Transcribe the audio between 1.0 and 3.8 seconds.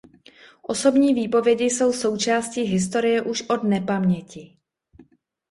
výpovědi jsou součástí historie už od